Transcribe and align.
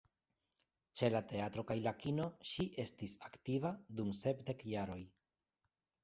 Ĉe 0.99 1.09
la 1.15 1.19
teatro 1.31 1.63
kaj 1.71 1.75
la 1.87 1.91
kino, 2.03 2.25
ŝi 2.51 2.65
estis 2.83 3.13
aktiva 3.29 3.73
dum 3.99 4.09
sepdek 4.21 4.65
jaroj. 4.71 4.97